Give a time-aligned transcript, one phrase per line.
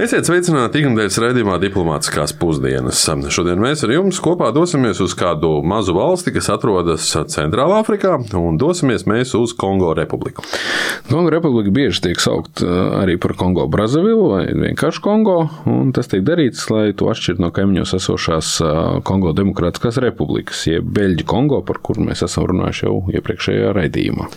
[0.00, 3.02] Esiet sveicināti ikdienas raidījumā Diplomātiskās pusdienas.
[3.28, 8.56] Šodien mēs ar jums kopā dosimies uz kādu mazu valsti, kas atrodas Centrālā Afrikā, un
[8.56, 10.46] dosimies mēs uz Kongo republiku.
[11.10, 15.36] Kongo republika bieži tiek saukt arī par Kongo Brazavilu vai vienkārši Kongo,
[15.68, 18.54] un tas tiek darīts, lai to atšķirtu no kaimiņos esošās
[19.04, 24.30] Kongo Demokrātiskās republikas, jeb Beļģu Kongo, par kuru mēs esam runājuši jau iepriekšējā raidījumā.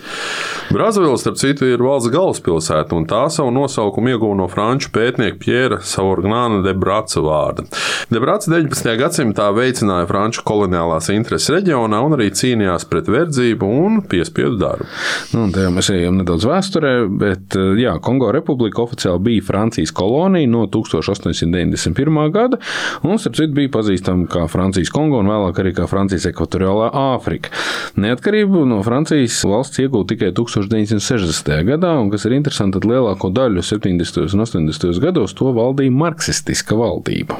[0.75, 5.77] Brazavila, starp citu, ir valsts galvaspilsēta, un tā savu nosaukumu ieguva no franču pētnieku Pjēra
[5.85, 7.67] Saurgnāna de Braca vārda.
[8.09, 8.87] De Braca 19.
[8.97, 14.87] gadsimtā veicināja franču koloniālās intereses reģionā un arī cīnījās pret verdzību un piespiedu darbu.
[15.35, 20.63] Nu, tajā mēs ejam nedaudz vēsturē, bet jā, Kongo republika oficiāli bija Francijas kolonija no
[20.73, 22.17] 1891.
[22.33, 22.59] gada,
[23.05, 27.53] un starp citu bija pazīstama kā Francijas Kongo un vēlāk arī kā Francijas ekvatoriālā Āfrika.
[28.01, 31.53] Neatkarību no Francijas valsts iegūta tikai 1960.
[31.69, 34.25] gadā, un kas ir interesanti, tad lielāko daļu 70.
[34.25, 35.03] un 80.
[35.05, 37.39] gados to valdīja marksistiska valdība.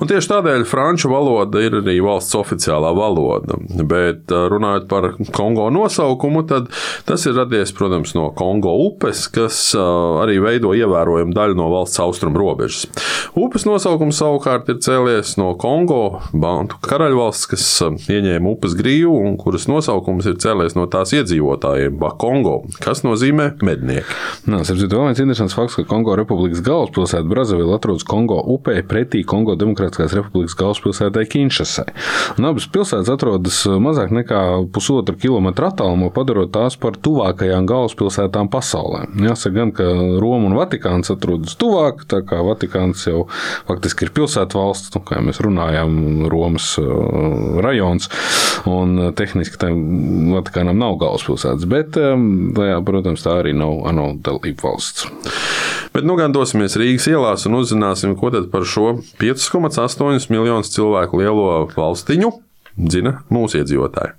[0.00, 3.58] Un tieši tādēļ franču valoda ir arī valsts oficiālā valoda.
[3.84, 6.70] Bet runājot par Kongo nosaukumu, tad
[7.08, 12.40] tas ir radies, protams, no Kongo upes, kas arī veido ievērojamu daļu no valsts austrumu
[12.40, 12.86] robežas.
[13.36, 17.66] Upes nosaukums savukārt ir cēlies no Kongo, Bantu karaļvalsts, kas
[18.08, 24.16] ieņēma upes grīvu un kuras nosaukums ir cēlies no tās iedzīvotājiem Bakongo, kas nozīmē mednieki.
[24.48, 28.82] Nā, ir vēl viens interesants fakts, ka Kongo republikas galvaspilsēta pilsēta Brazavila atrodas Kongo upē
[28.86, 31.92] pretī Kongo Demokrātiskās republikas galvaspilsētai Kinšasai.
[32.38, 39.06] Un abas pilsētas atrodas mazāk nekā pusotru kilometru attālumā, padarot tās par tuvākajām galvaspilsētām pasaulē.
[39.20, 39.84] Jāsaka gan, ka
[40.20, 43.26] Roma un Vatikāns atrodas tuvāk, tā kā Vatikāns jau
[43.68, 48.10] faktiski ir pilsētu valsts, nu, kā mēs runājām, Romas uh, rajons,
[48.70, 49.80] un uh, tehniski tam
[50.36, 55.08] Vatikānam nav galvaspilsētas, bet tajā, protams, tā arī nav ANO dalība valsts.
[55.90, 61.18] Bet nu gan dosimies Rīgas ielās un uzzināsim, ko tad par šo 5,8 miljonus cilvēku
[61.18, 62.30] lielo valstiņu
[62.94, 64.14] zina mūsu iedzīvotāji.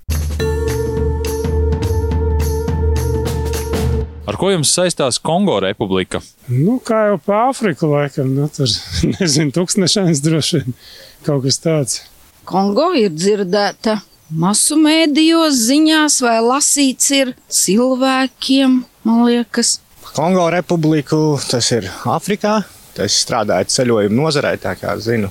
[4.27, 6.19] Ar ko jums saistās Kongo republika?
[6.51, 8.67] Nu, kā jau pa Āfriku laikam, nu, tur
[9.15, 10.75] nezinu, tūkstnešais droši vien
[11.23, 12.01] kaut kas tāds.
[12.47, 14.01] Kongo ir dzirdēta
[14.43, 19.77] masu mēdījos, ziņās vai lasīts ir cilvēkiem, man liekas.
[20.11, 22.57] Kongo republiku, tas ir Āfrikā.
[22.99, 25.29] Es strādāju ceļojuma nozarē, tā kā zinu,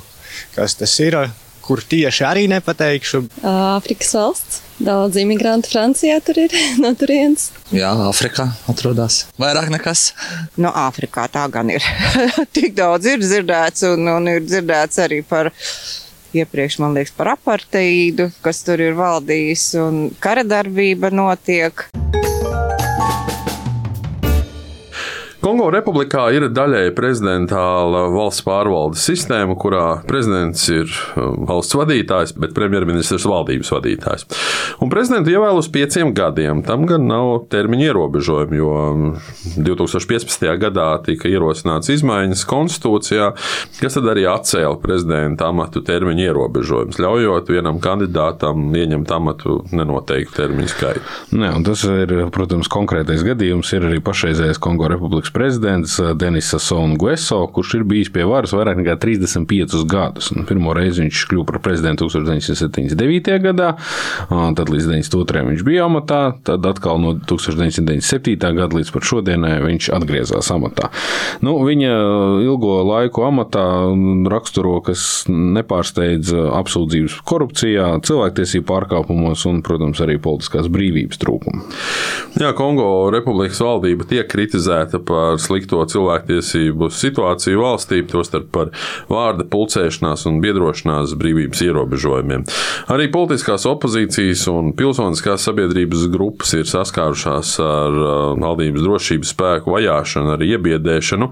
[0.54, 1.18] kas tas ir.
[1.60, 3.20] Kur tieši arī nepateikšu.
[3.46, 4.56] Āfrikas valsts.
[4.80, 7.50] Daudz imigrantu Francijā tur ir no turienes.
[7.76, 9.26] Jā, Āfrikā atrodas.
[9.38, 10.08] Vairāk nekas.
[10.56, 11.84] No Āfrikā tā gan ir.
[12.56, 15.52] Tik daudz ir dzirdēts, un, un ir dzirdēts arī par
[16.32, 21.91] iepriekš, man liekas, par aparteidu, kas tur ir valdījis, un kara darbība notiek.
[25.41, 32.53] Kongo republikā ir daļēji prezidentāla valsts pārvaldes sistēma, kurā prezidents ir um, valsts vadītājs, bet
[32.53, 34.27] premjerministrs valdības vadītājs.
[34.84, 36.61] Un prezidentu ievēl uz pieciem gadiem.
[36.67, 38.75] Tam gan nav termiņa ierobežojumi, jo
[39.56, 40.45] 2015.
[40.45, 43.31] Um, gadā tika ierosināts izmaiņas konstitūcijā,
[43.81, 50.75] kas tad arī atcēla prezidenta amatu termiņa ierobežojumus, ļaujot vienam kandidātam ieņemt amatu nenoteiktu termiņu
[50.75, 51.17] skaitu.
[51.33, 53.72] Jā, tas ir, protams, konkrētais gadījums.
[53.72, 58.53] Ir arī pašreizējais Kongo republikas prezidents eh, Denis Sassons Gueso, kurš ir bijis pie varas
[58.53, 60.28] vairāk nekā 35 gadus.
[60.34, 63.31] Un pirmo reizi viņš kļuva par prezidentu 1979.
[63.41, 63.71] gadā,
[64.28, 65.45] tad līdz 92.
[65.49, 68.37] viņš bija amatā, tad atkal no 1997.
[68.59, 70.91] gada līdz pat šodienai viņš atgriezās amatā.
[71.45, 71.95] Nu, viņa
[72.45, 73.65] ilgo laiku amatā
[74.31, 81.65] raksturo, kas nepārsteidz apsūdzības korupcijā, cilvēktiesību pārkāpumos un, protams, arī politiskās brīvības trūkumu.
[82.41, 88.70] Jā, Kongo republikas valdība tiek kritizēta par par slikto cilvēktiesību situāciju valstī, tostarp par
[89.10, 92.47] vārda pulcēšanās un biedrošanās brīvības ierobežojumiem.
[92.92, 100.34] Arī politiskās opozīcijas un pilsoniskās sabiedrības grupas ir saskārušās ar uh, valdības drošības spēku vajāšanu,
[100.36, 101.30] ar iebiedēšanu.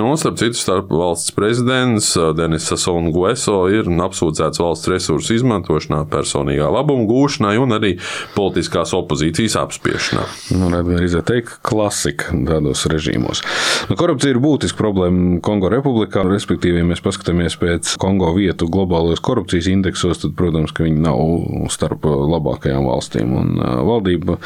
[0.00, 6.04] Un, starp citu, starp valsts prezidents uh, Denis Sassons Gueso ir apsūdzēts valsts resursu izmantošanā,
[6.12, 7.94] personīgā labuma gūšanai un arī
[8.36, 10.26] politiskās opozīcijas apspiešanā.
[10.56, 13.42] Nu, Varētu arī teikt, klasika tādos režīmos jautājumos.
[13.88, 19.20] Nu, korupcija ir būtiska problēma Kongo republikā, respektīvi, ja mēs paskatāmies pēc Kongo vietu globālajos
[19.20, 23.34] korupcijas indeksos, tad, protams, ka viņi nav starp labākajām valstīm.
[23.36, 24.38] Un valdība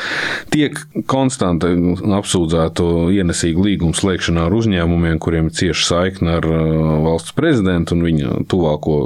[0.53, 0.79] tiek
[1.11, 1.73] konstanti
[2.21, 6.49] apsūdzēta ienesīgu līgumu slēgšanā ar uzņēmumiem, kuriem ir cieša saikne ar
[7.07, 8.97] valsts prezidentu un viņa tuvāko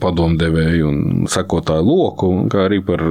[0.00, 3.04] padomdevēju un sekotāju loku, kā arī par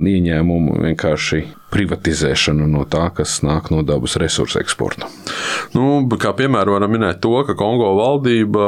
[0.00, 5.08] ieņēmumu vienkārši privatizēšanu no tā, kas nāk no dabas resursu eksporta.
[5.74, 8.64] Nu, kā piemēram, varam minēt to, ka Kongo valdība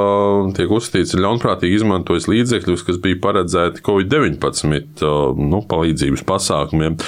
[0.56, 5.02] tiek uzskatīts ļaunprātīgi izmantojis līdzekļus, kas bija paredzēti Covid-19
[5.38, 6.98] nu, palīdzības pasākumiem,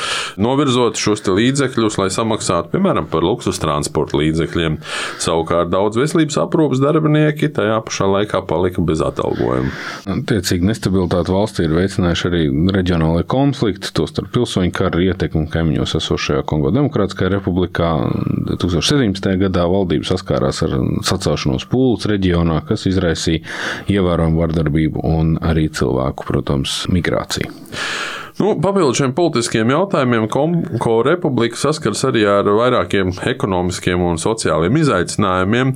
[0.43, 4.81] novirzot šos līdzekļus, lai samaksātu, piemēram, par luksus transporta līdzekļiem.
[5.23, 9.71] Savukārt daudz veselības aprūpas darbinieki tajā pašā laikā palika bez atalgojuma.
[10.29, 12.43] Tiecīgi nestabilitāte valstī ir veicinājuši arī
[12.75, 18.09] reģionālai konflikti, tostarp pilsoņu karu ietekmi kaimiņos kaimiņos esošajā Kongo Demokrātiskajā republikā.
[18.49, 19.37] 2017.
[19.39, 23.45] gadā valdība saskārās ar sacelšanos pūles reģionā, kas izraisīja
[23.89, 27.53] ievērojamu vardarbību un arī cilvēku, protams, migrāciju.
[28.35, 35.71] Nu, Papildus šiem politiskiem jautājumiem, Kongo republika saskars arī ar vairākiem ekonomiskiem un sociāliem izaicinājumiem.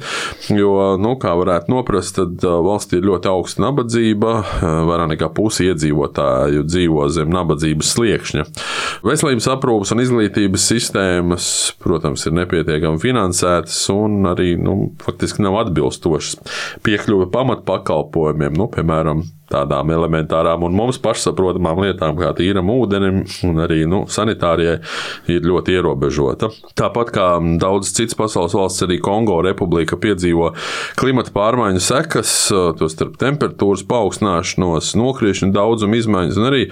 [0.58, 4.34] Jo, nu, kā varētu noprast, tad uh, valstī ir ļoti augsta nabadzība.
[4.42, 8.48] Uh, vairāk nekā pusi iedzīvotāju dzīvo zem nabadzības sliekšņa.
[9.06, 16.42] Veselības aprūpas un izglītības sistēmas, protams, ir nepietiekami finansētas un arī nu, faktiski nav atbilstošas
[16.82, 23.84] piekļuve pamatpakalpojumiem, nu, piemēram, tādām elementārām un mums pašsaprotamām lietām, kā tīram ūdenim un arī
[23.88, 24.78] nu, sanitārijai,
[25.32, 26.50] ir ļoti ierobežota.
[26.78, 27.28] Tāpat kā
[27.60, 30.50] daudzas citas pasaules valsts, arī Kongo republika piedzīvo
[30.98, 32.34] klimata pārmaiņu sekas,
[32.78, 36.62] tostarp temperatūras paaugstināšanos, nokrišņu daudzumu izmaiņas un arī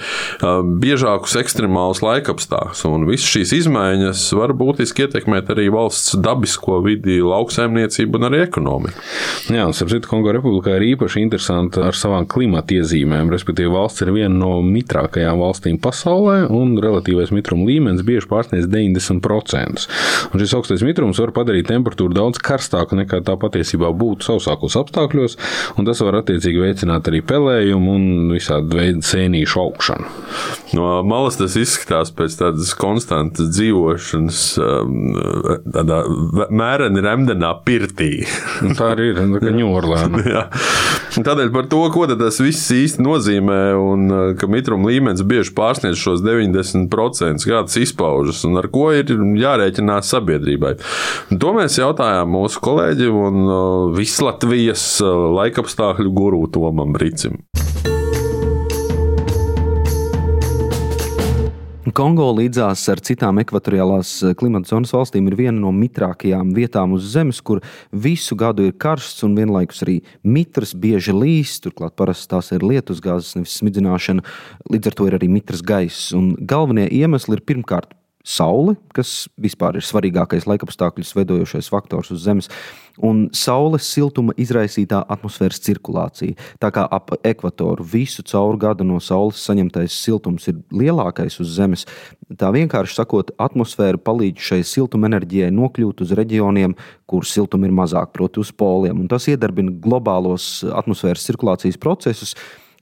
[0.85, 2.85] biežākus ekstremālus laikapstākļus.
[2.91, 9.05] Un visas šīs izmaiņas var būtiski ietekmēt arī valsts dabisko vidi, lauksaimniecību un arī ekonomiku.
[9.53, 13.31] Jā, un starp citu, Kongo republikā ir īpaši interesanti ar savām klimata pamatiezīmēm.
[13.31, 19.87] Respektīvi, valsts ir viena no mitrākajām valstīm pasaulē, un relatīvais mitruma līmenis bieži pārsniedz 90%.
[20.33, 25.39] Un šis augstais mitrums var padarīt temperatūru daudz karstāku nekā tā patiesībā būtu sausākos apstākļos,
[25.79, 30.11] un tas var attiecīgi veicināt arī pelējumu un visādi veidu sēnīšu augšanu.
[30.77, 35.15] No malas tas izskatās pēc tādas konstantas dzīvošanas, um,
[35.73, 36.03] tādā
[36.51, 38.27] mēreni remdenā pirtī.
[38.79, 40.47] tā arī ir, kā ņorlēna.
[41.17, 45.97] Tādēļ par to, ko tas viss īsti nozīmē, un uh, ka mitruma līmenis bieži pārsniedz
[46.01, 50.75] šos 90%, kā tas izpaužas un ar ko ir jārēķinās sabiedrībai.
[51.33, 53.57] Un to mēs jautājām mūsu kolēģim un uh,
[53.97, 57.41] Vislatvijas uh, laikapstākļu guru Tomam Bricim.
[61.97, 67.07] Kongo līdzās ar citām ekvatoriālās eh, klimata zonas valstīm ir viena no mitrākajām vietām uz
[67.15, 71.55] Zemes, kur visu gadu ir karsts un vienlaikus arī mitrs, bieži līs.
[71.65, 74.27] Turklāt parasti tās ir lietusgāzes, nevis smidzināšana.
[74.75, 76.11] Līdz ar to ir arī mitrs gaiss.
[76.13, 77.97] Un galvenie iemesli ir pirmkārt
[78.27, 82.49] Saule, kas vispār ir svarīgākais laikapstākļus veidojošais faktors uz Zemes,
[82.99, 86.35] un Saules siltuma izraisītā atmosfēras cirkulācija.
[86.59, 91.87] Tā kā ap ekvatoru visu cauru gadu no Saules saņemtais siltums ir lielākais uz Zemes,
[92.35, 96.75] tā vienkārši sakot, atmosfēra palīdz šai siltumenerģijai nokļūt uz reģioniem,
[97.07, 99.05] kur siltuma ir mazāk, proti, uz poliem.
[99.05, 102.35] Un tas iedarbina globālos atmosfēras cirkulācijas procesus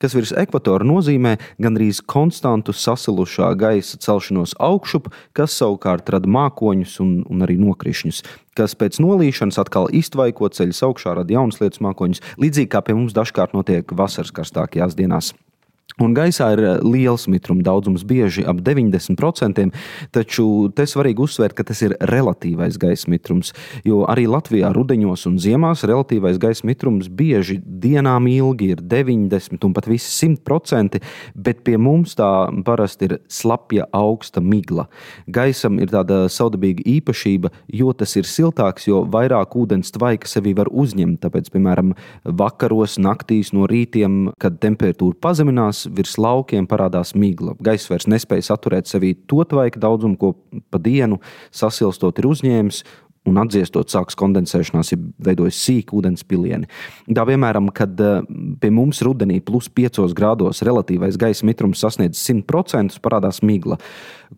[0.05, 7.15] kas virs ekvatora nozīmē gandrīz konstantu sasilušā gaisa celšanos augšup, kas savukārt rada mākoņus un,
[7.31, 8.25] un arī nokrišņus
[8.55, 13.17] kas pēc nolīšanas atkal iztvaiko ceļus augšā, rada jaunas lietas mākoņus, līdzīgi kā pie mums
[13.17, 15.33] dažkārt notiek vasaras karstākajās dienās.
[16.03, 19.69] Un gaisā ir eh, liels mitruma daudzums, bieži ap 90%,
[20.11, 23.53] taču te svarīgi uzsvērt, ka tas ir relatīvais gaisa mitrums.
[23.87, 29.77] Jo arī Latvijā rudenos un ziemās relatīvais gaisa mitrums bieži dienām ilgi ir 90 un
[29.77, 30.99] pat visi 100%,
[31.39, 32.31] bet pie mums tā
[32.67, 34.89] parasti ir slapja augsta migla.
[35.31, 40.73] Gaisam ir tāda saudabīga īpašība, jo tas ir siltāks, jo vairāk ūdens tvaika sevī var
[40.75, 41.23] uzņemt.
[41.23, 41.95] Tāpēc, piemēram,
[42.27, 47.55] vakaros, naktīs, no rītiem, kad temperatūra pazeminās, virs laukiem parādās migla.
[47.65, 50.35] Gaiss vairs nespēja saturēt sevī to tvaika daudzumu, ko
[50.71, 51.21] pa dienu
[51.55, 52.83] sasilstot ir uzņēmis,
[53.29, 56.69] un atdziestot sākas kondensēšanās, ja veidojas sīki ūdens pilieni.
[57.09, 58.21] Tā piemēram, kad eh,
[58.61, 63.79] pie mums rudenī plus 5 grādos relatīvais gaisa mitrums sasniedz 100%, parādās migla.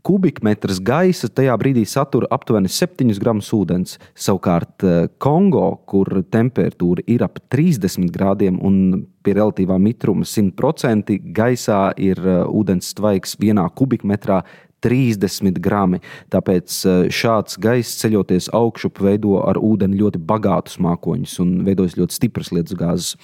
[0.06, 3.98] Kubikmetrs gaisa tajā brīdī satura aptuveni 7 gramus ūdens.
[4.14, 11.80] Savukārt eh, Kongo, kur temperatūra ir ap 30 grādiem un pie relatīvā mitruma 100%, gaisā
[11.98, 14.44] ir eh, ūdens tvaiks vienā kubikmetrā
[14.86, 16.00] 30 grami.
[16.32, 16.78] Tāpēc
[17.12, 22.78] šāds gaiss ceļoties augšup veido ar ūdeni ļoti bagātus mākoņus un veidojas ļoti stipras lietus
[22.78, 23.14] gāzes.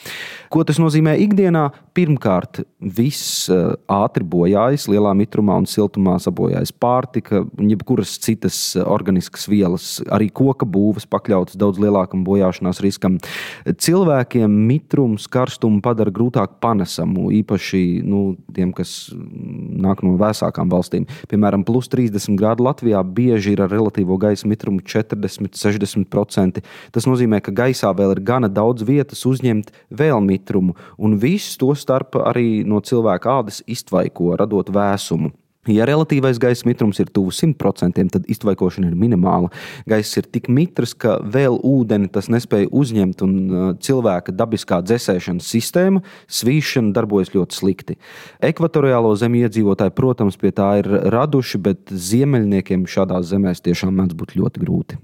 [0.53, 1.69] Ko tas nozīmē ikdienā?
[1.93, 10.31] Pirmkārt, viss ātri bojājas, lielā mitrumā un siltumā sabojājas pārtika, jebkuras citas organiskas vielas, arī
[10.33, 13.19] koka būvas pakļautas daudz lielākam bojāšanās riskam.
[13.69, 18.23] Cilvēkiem mitrums, karstumu padara grūtāk panesamu, īpaši nu,
[18.57, 21.05] tiem, kas nāk no vēsākām valstīm.
[21.29, 26.65] Piemēram, plus 30 grādu Latvijā bieži ir ar relatīvo gaisa mitrumu 40-60%.
[26.97, 31.77] Tas nozīmē, ka gaisā vēl ir gana daudz vietas uzņemt vēl mitrumu, un viss to
[31.77, 35.35] starp arī no cilvēka ādas iztvaiko, radot vēsumu.
[35.71, 39.47] Ja relatīvais gaisa mitrums ir tuvu 100%, tad iztvaikošana ir minimāla.
[39.87, 45.53] Gaiss ir tik mitrs, ka vēl ūdeni tas nespēja uzņemt, un uh, cilvēka dabiskā dzēsēšanas
[45.55, 47.99] sistēma, svīšana darbojas ļoti slikti.
[48.43, 54.39] Ekvatoriālo zemju iedzīvotāji, protams, pie tā ir raduši, bet ziemeļniekiem šādās zemēs tiešām mēdz būt
[54.43, 54.99] ļoti grūti.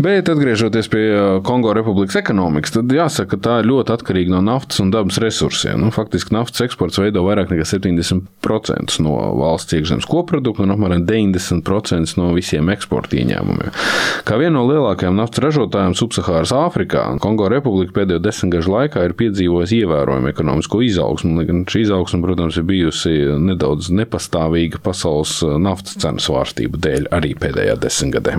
[0.00, 4.38] Bet atgriežoties pie uh, Kongo Republikas ekonomikas, tad jāsaka, ka tā ir ļoti atkarīga no
[4.40, 5.76] naftas un dabas resursiem.
[5.82, 12.16] Nu, faktiski naftas eksports veido vairāk nekā 70% no valsts iekšzemes koprodukta un apmēram 90%
[12.16, 13.76] no visiem eksporta ieņēmumiem.
[14.24, 19.82] Kā viena no lielākajām naftas ražotājām Subsahāras Āfrikā, Kongo Republika pēdējo desmitgažu laikā ir piedzīvojusi
[19.82, 21.44] ievērojumu ekonomisko izaugsmu.
[21.68, 27.76] Šī izaugsme, protams, ir bijusi nedaudz nepastāvīga pasaules uh, naftas cenu svārstību dēļ arī pēdējā
[27.84, 28.38] desmitgadē.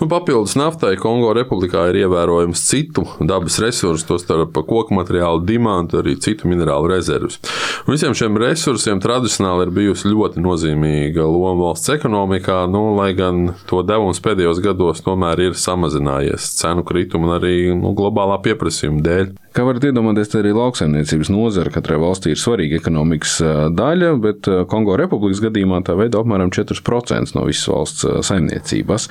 [0.00, 5.98] Nu, papildus naftai naftai Kongo republikā ir ievērojams citu dabas resursu, tostarp koku materiālu, dimantu,
[5.98, 7.40] arī citu minerālu rezerves.
[7.86, 13.56] Un visiem šiem resursiem tradicionāli ir bijusi ļoti nozīmīga loma valsts ekonomikā, nu, lai gan
[13.66, 19.34] to devums pēdējos gados tomēr ir samazinājies cenu kritumu un arī nu, globālā pieprasījuma dēļ.
[19.56, 23.38] Kā varat iedomāties, arī lauksaimniecības nozara katrai valstī ir svarīga ekonomikas
[23.72, 29.06] daļa, bet Kongo republikas gadījumā tā veido apmēram 4% no visas valsts saimniecības.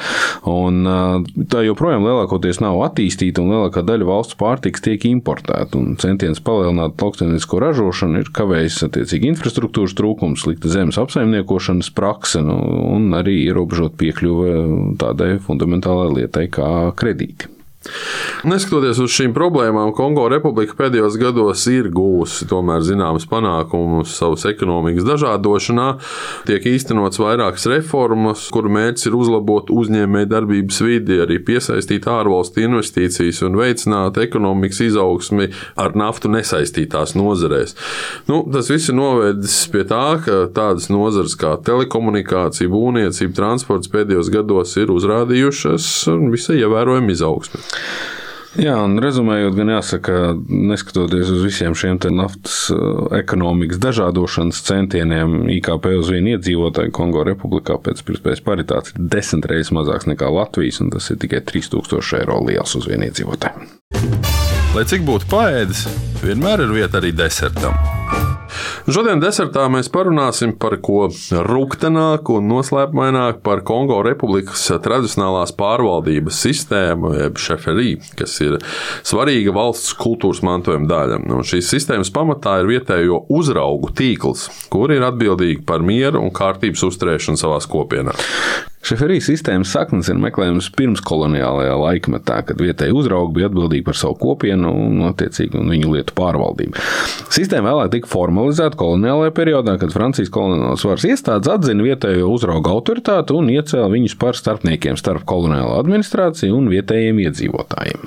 [0.52, 0.86] Un
[1.50, 5.82] tā joprojām lielākoties nav attīstīta, un lielākā daļa valsts pārtikas tiek importēta.
[6.04, 12.60] Centiens palielināt lauksaimniecisko ražošanu ir kavējis attiecīgi infrastruktūras trūkums, slikta zemes apsaimniekošanas prakse nu,
[12.94, 14.56] un arī ierobežot piekļuve
[15.02, 16.72] tādai fundamentālai lietai kā
[17.02, 17.55] kredīti.
[18.46, 21.90] Neskatoties uz šīm problēmām, Kongo republika pēdējos gados ir
[22.50, 25.88] tomēr zināmas panākumus savas ekonomikas dažādošanā.
[26.46, 33.42] Tiek īstenots vairākas reformas, kuru mērķis ir uzlabot uzņēmēju darbības vidi, arī piesaistīt ārvalstu investīcijas
[33.48, 35.50] un veicināt ekonomikas izaugsmi
[35.82, 37.76] ar naftu nesaistītās nozarēs.
[38.30, 44.32] Nu, tas viss ir novedis pie tā, ka tādas nozares kā telekomunikācija, būvniecība, transports pēdējos
[44.34, 45.90] gados ir uzrādījušas
[46.34, 47.64] visai ievērojumu izaugsmi.
[48.56, 52.78] Jā, un rezumējot, gan jāsaka, neskatoties uz visiem šiem naftas eh,
[53.20, 59.74] ekonomikas dažādošanas centieniem, IKP uz vienu iedzīvotāju Kongo republikā pēc pirmspējas paritātes ir desmit reizes
[59.76, 63.68] mazāks nekā Latvijas, un tas ir tikai 3000 eiro liels uz vienu iedzīvotāju.
[64.76, 65.86] Lai cik būtu paēdis,
[66.24, 67.95] vienmēr ir vieta arī desertam.
[68.86, 77.16] Šodien desertā mēs parunāsim par ko rūktenāku un noslēpumaināku par Kongo Republikas tradicionālās pārvaldības sistēmu,
[77.18, 78.60] jeb šeferī, kas ir
[79.02, 81.18] svarīga valsts kultūras mantojuma daļa.
[81.34, 86.86] Un šīs sistēmas pamatā ir vietējo uzraugu tīkls, kuri ir atbildīgi par mieru un kārtības
[86.86, 88.22] uzturēšanu savās kopienās.
[88.86, 94.14] Šeferijas sistēmas saknes ir meklējums pirms koloniālajā laikmetā, kad vietēji uzraugi bija atbildīgi par savu
[94.22, 96.78] kopienu un, attiecīgi, un viņu lietu pārvaldību.
[97.34, 103.34] Sistēma vēlāk tika formalizēta koloniālajā periodā, kad Francijas koloniālās varas iestādes atzina vietējo uzraugu autoritāti
[103.34, 108.06] un iecēla viņus par starpniekiem starp koloniālo administrāciju un vietējiem iedzīvotājiem.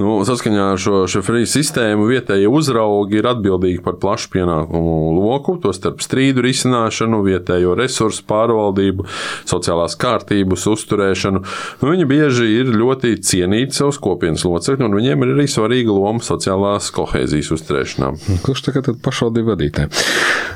[0.00, 5.76] Nu, saskaņā ar šo šeferijas sistēmu vietējie uzraugi ir atbildīgi par plašu pienākumu loku, to
[5.76, 9.04] starp strīdu risināšanu, vietējo resursu pārvaldību,
[9.52, 11.42] sociālās kārtības kārtības uzturēšanu.
[11.82, 16.24] Nu, viņi bieži ir ļoti cienīti savus kopienas locekļus, un viņiem ir arī svarīga loma
[16.24, 18.12] sociālās kohēzijas uzturēšanā.
[18.46, 20.04] Kurš tagad ir pašvaldību vadītāji?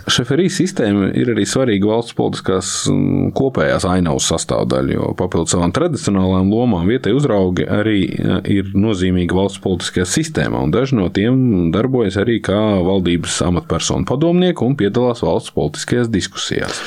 [0.08, 6.48] Šeferijas sistēma ir arī svarīga valsts politiskās mm, kopējās ainavas sastāvdaļa, jo papildus savām tradicionālām
[6.52, 7.98] lomām vietēji uzraugi arī
[8.48, 14.64] ir nozīmīgi valsts politiskajā sistēmā, un daži no tiem darbojas arī kā valdības amatpersonu padomnieki
[14.64, 16.80] un piedalās valsts politiskajās diskusijās.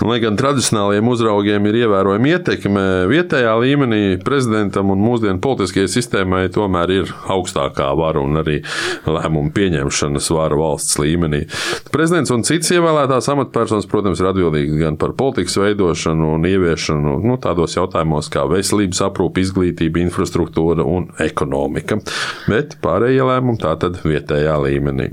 [0.00, 5.90] Nu, lai gan tradicionālajiem uzraugiem ir ievērojami ievērojama ietekme vietējā līmenī prezidentam un mūsdienu politiskajai
[5.90, 8.60] sistēmai tomēr ir augstākā vara un arī
[9.06, 11.44] lēmumu pieņemšanas vara valsts līmenī.
[11.90, 17.38] Prezidents un citas ievēlētās amatpersonas, protams, ir atbildīgi gan par politikas veidošanu un ieviešanu nu,
[17.42, 21.98] tādos jautājumos kā veselības aprūpe, izglītība, infrastruktūra un ekonomika.
[22.46, 25.10] Bet pārējie lēmumi tātad vietējā līmenī.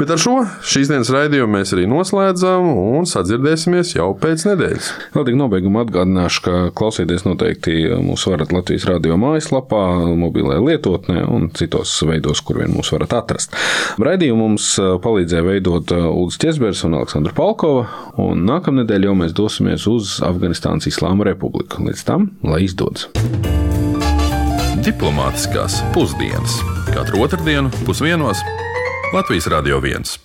[0.00, 4.90] Bet ar šo šīs dienas raidījumu mēs arī noslēdzam un sadzirdēsimies jau pēc nedēļas.
[5.14, 5.84] Vēl tik nobeigumā
[6.14, 12.60] atgādināšu, ka klausieties noteikti mūs varat Latvijas radio mājaslapā, mobilajā lietotnē un citos veidos, kur
[12.62, 13.54] vien mūs varat atrast.
[13.98, 20.20] Raidījumu mums palīdzēja veidot Ulris Česbergs un Aleksandra Palkova, un nākamnedēļ jau mēs dosimies uz
[20.24, 21.82] Afganistānas Islāma Republiku.
[21.84, 23.08] Līdz tam, lai izdodas!
[24.84, 26.58] Diplomātiskās pusdienas
[26.92, 28.42] katru otrdienu pusdienos
[29.14, 30.20] Latvijas Radio 1.